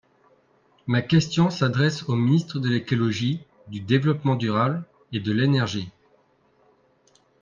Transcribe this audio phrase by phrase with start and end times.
[0.87, 5.91] Ma question s’adresse au Ministre de l’écologie, du développement durable et de l’énergie.